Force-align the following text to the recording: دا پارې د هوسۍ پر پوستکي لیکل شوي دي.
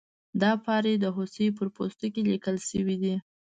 دا 0.41 0.51
پارې 0.65 0.93
د 0.97 1.05
هوسۍ 1.15 1.47
پر 1.57 1.67
پوستکي 1.75 2.21
لیکل 2.31 2.55
شوي 2.69 2.95
دي. 3.03 3.15